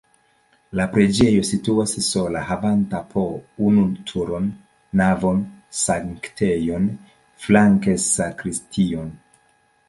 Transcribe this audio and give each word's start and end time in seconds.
La 0.77 0.85
preĝejo 0.93 1.41
situas 1.49 1.91
sola 2.05 2.41
havanta 2.47 3.01
po 3.11 3.25
unu 3.67 3.83
turon, 4.13 4.47
navon, 5.03 5.45
sanktejon, 5.81 6.89
flanke 7.45 7.97
sakristion. 8.07 9.15